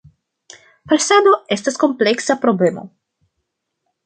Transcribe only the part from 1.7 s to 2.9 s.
kompleksa problemo.